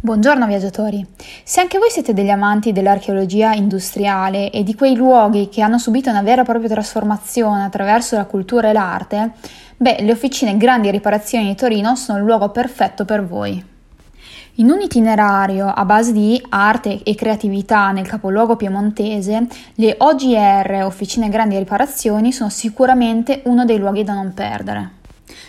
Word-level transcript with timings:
Buongiorno 0.00 0.46
viaggiatori! 0.46 1.04
Se 1.42 1.60
anche 1.60 1.76
voi 1.76 1.90
siete 1.90 2.12
degli 2.12 2.30
amanti 2.30 2.70
dell'archeologia 2.70 3.52
industriale 3.52 4.48
e 4.50 4.62
di 4.62 4.76
quei 4.76 4.94
luoghi 4.94 5.48
che 5.48 5.60
hanno 5.60 5.76
subito 5.76 6.08
una 6.08 6.22
vera 6.22 6.42
e 6.42 6.44
propria 6.44 6.68
trasformazione 6.68 7.64
attraverso 7.64 8.14
la 8.14 8.24
cultura 8.24 8.68
e 8.68 8.72
l'arte, 8.72 9.32
beh, 9.76 9.96
le 10.02 10.12
officine 10.12 10.56
Grandi 10.56 10.88
Riparazioni 10.92 11.48
di 11.48 11.56
Torino 11.56 11.96
sono 11.96 12.18
il 12.18 12.24
luogo 12.24 12.50
perfetto 12.50 13.04
per 13.04 13.26
voi. 13.26 13.60
In 14.54 14.70
un 14.70 14.80
itinerario 14.80 15.66
a 15.66 15.84
base 15.84 16.12
di 16.12 16.40
arte 16.48 17.02
e 17.02 17.16
creatività 17.16 17.90
nel 17.90 18.06
capoluogo 18.06 18.54
piemontese, 18.54 19.48
le 19.74 19.96
OGR, 19.98 20.84
Officine 20.84 21.28
Grandi 21.28 21.58
Riparazioni, 21.58 22.30
sono 22.30 22.50
sicuramente 22.50 23.42
uno 23.46 23.64
dei 23.64 23.78
luoghi 23.78 24.04
da 24.04 24.12
non 24.12 24.32
perdere. 24.32 24.97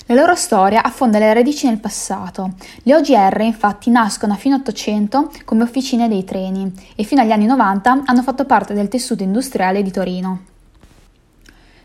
La 0.09 0.15
loro 0.15 0.33
storia 0.33 0.81
affonda 0.81 1.19
le 1.19 1.31
radici 1.35 1.67
nel 1.67 1.77
passato. 1.77 2.53
Le 2.81 2.95
OGR 2.95 3.41
infatti 3.41 3.91
nascono 3.91 4.33
a 4.33 4.37
fine 4.37 4.55
800 4.55 5.29
come 5.45 5.61
officine 5.61 6.07
dei 6.07 6.23
treni 6.23 6.73
e 6.95 7.03
fino 7.03 7.21
agli 7.21 7.29
anni 7.29 7.45
90 7.45 8.01
hanno 8.05 8.23
fatto 8.23 8.43
parte 8.45 8.73
del 8.73 8.87
tessuto 8.87 9.21
industriale 9.21 9.83
di 9.83 9.91
Torino. 9.91 10.39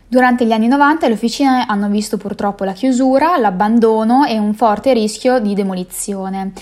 Durante 0.07 0.43
gli 0.43 0.53
anni 0.53 0.67
90 0.67 1.07
le 1.07 1.13
officine 1.13 1.65
hanno 1.67 1.87
visto 1.87 2.17
purtroppo 2.17 2.63
la 2.63 2.73
chiusura, 2.73 3.37
l'abbandono 3.37 4.25
e 4.25 4.39
un 4.39 4.55
forte 4.55 4.91
rischio 4.93 5.37
di 5.37 5.53
demolizione. 5.53 6.53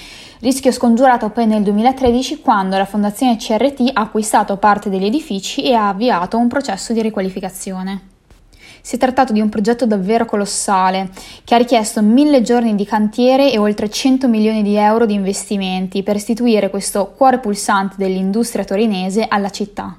Rischio 0.42 0.74
scongiurato 0.74 1.30
poi 1.30 1.48
nel 1.48 1.64
2013 1.64 2.42
quando 2.42 2.76
la 2.76 2.84
Fondazione 2.84 3.38
CRT 3.38 3.92
ha 3.94 4.02
acquistato 4.02 4.58
parte 4.58 4.90
degli 4.90 5.06
edifici 5.06 5.64
e 5.64 5.76
ha 5.76 5.88
avviato 5.88 6.38
un 6.38 6.50
processo 6.50 6.92
di 6.92 7.02
riqualificazione. 7.02 8.13
Si 8.86 8.96
è 8.96 9.00
trattato 9.00 9.32
di 9.32 9.40
un 9.40 9.48
progetto 9.48 9.86
davvero 9.86 10.26
colossale, 10.26 11.10
che 11.46 11.56
ha 11.56 11.58
richiesto 11.58 12.02
mille 12.02 12.42
giorni 12.42 12.76
di 12.76 12.84
cantiere 12.84 13.50
e 13.50 13.58
oltre 13.58 13.90
100 13.90 14.28
milioni 14.28 14.62
di 14.62 14.76
euro 14.76 15.06
di 15.06 15.14
investimenti 15.14 16.04
per 16.04 16.16
restituire 16.16 16.70
questo 16.70 17.14
cuore 17.16 17.40
pulsante 17.40 17.96
dell'industria 17.98 18.66
torinese 18.66 19.26
alla 19.26 19.50
città. 19.52 19.96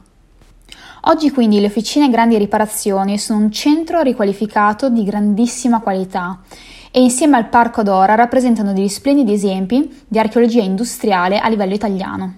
Oggi 1.06 1.30
quindi 1.30 1.60
le 1.60 1.66
officine 1.68 2.10
grandi 2.10 2.36
riparazioni 2.36 3.16
sono 3.16 3.38
un 3.38 3.50
centro 3.50 4.02
riqualificato 4.02 4.90
di 4.90 5.02
grandissima 5.02 5.80
qualità 5.80 6.42
e 6.90 7.00
insieme 7.00 7.38
al 7.38 7.48
Parco 7.48 7.82
d'Ora 7.82 8.14
rappresentano 8.14 8.74
degli 8.74 8.88
splendidi 8.88 9.32
esempi 9.32 10.04
di 10.06 10.18
archeologia 10.18 10.62
industriale 10.62 11.38
a 11.38 11.48
livello 11.48 11.72
italiano. 11.72 12.34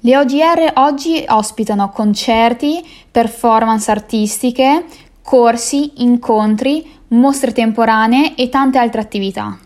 Le 0.00 0.16
OGR 0.16 0.72
oggi 0.78 1.24
ospitano 1.28 1.90
concerti, 1.90 2.84
performance 3.08 3.88
artistiche, 3.88 4.86
corsi, 5.22 6.02
incontri, 6.02 7.00
mostre 7.08 7.52
temporanee 7.52 8.34
e 8.34 8.48
tante 8.48 8.78
altre 8.78 9.00
attività. 9.00 9.58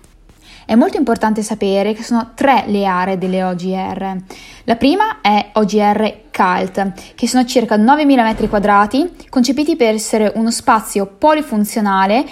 È 0.67 0.75
molto 0.75 0.97
importante 0.97 1.43
sapere 1.43 1.93
che 1.93 2.03
sono 2.03 2.33
tre 2.35 2.65
le 2.67 2.87
aree 2.87 3.19
delle 3.19 3.45
OGR. 3.45 4.17
La 4.65 4.75
prima 4.75 5.21
è 5.21 5.51
OGR 5.53 6.23
CALT, 6.33 7.15
che 7.15 7.29
sono 7.29 7.45
circa 7.45 7.77
9.000 7.77 8.49
m2, 8.49 9.11
concepiti 9.29 9.77
per 9.77 9.95
essere 9.95 10.33
uno 10.35 10.51
spazio 10.51 11.07
polifunzionale 11.07 12.27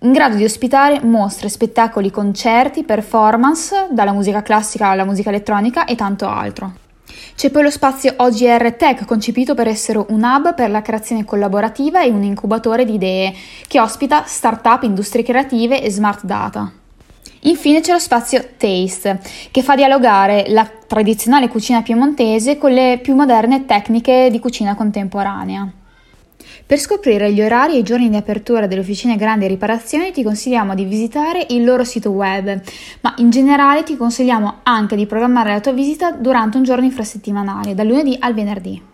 in 0.00 0.12
grado 0.12 0.36
di 0.36 0.44
ospitare 0.44 1.00
mostre, 1.02 1.50
spettacoli, 1.50 2.10
concerti, 2.10 2.84
performance, 2.84 3.88
dalla 3.90 4.12
musica 4.12 4.42
classica 4.42 4.88
alla 4.88 5.04
musica 5.04 5.28
elettronica 5.28 5.84
e 5.84 5.94
tanto 5.94 6.26
altro. 6.26 6.83
C'è 7.34 7.50
poi 7.50 7.62
lo 7.62 7.70
spazio 7.70 8.14
OGR 8.16 8.74
Tech, 8.74 9.04
concepito 9.04 9.54
per 9.54 9.68
essere 9.68 10.04
un 10.08 10.22
hub 10.22 10.54
per 10.54 10.70
la 10.70 10.82
creazione 10.82 11.24
collaborativa 11.24 12.02
e 12.02 12.10
un 12.10 12.22
incubatore 12.22 12.84
di 12.84 12.94
idee, 12.94 13.34
che 13.66 13.80
ospita 13.80 14.24
start-up, 14.24 14.82
industrie 14.82 15.22
creative 15.22 15.82
e 15.82 15.90
smart 15.90 16.24
data. 16.24 16.72
Infine 17.40 17.80
c'è 17.80 17.92
lo 17.92 17.98
spazio 17.98 18.42
Taste, 18.56 19.20
che 19.50 19.62
fa 19.62 19.74
dialogare 19.74 20.46
la 20.48 20.66
tradizionale 20.86 21.48
cucina 21.48 21.82
piemontese 21.82 22.56
con 22.56 22.72
le 22.72 22.98
più 23.02 23.14
moderne 23.14 23.66
tecniche 23.66 24.28
di 24.30 24.38
cucina 24.38 24.74
contemporanea. 24.74 25.70
Per 26.66 26.78
scoprire 26.78 27.32
gli 27.32 27.42
orari 27.42 27.74
e 27.74 27.78
i 27.78 27.82
giorni 27.82 28.08
di 28.08 28.16
apertura 28.16 28.66
delle 28.66 28.80
officine 28.80 29.16
grandi 29.16 29.46
riparazioni 29.46 30.12
ti 30.12 30.22
consigliamo 30.22 30.74
di 30.74 30.84
visitare 30.84 31.46
il 31.50 31.64
loro 31.64 31.84
sito 31.84 32.10
web, 32.10 32.60
ma 33.00 33.14
in 33.18 33.30
generale 33.30 33.82
ti 33.82 33.96
consigliamo 33.96 34.60
anche 34.62 34.96
di 34.96 35.06
programmare 35.06 35.50
la 35.50 35.60
tua 35.60 35.72
visita 35.72 36.12
durante 36.12 36.56
un 36.56 36.62
giorno 36.62 36.84
infrasettimanale, 36.84 37.74
dal 37.74 37.86
lunedì 37.86 38.16
al 38.18 38.34
venerdì. 38.34 38.80